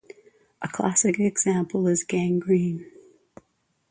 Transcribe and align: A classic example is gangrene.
A 0.63 0.67
classic 0.67 1.19
example 1.19 1.87
is 1.87 2.03
gangrene. 2.03 2.87